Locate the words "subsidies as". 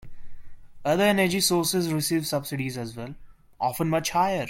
2.25-2.95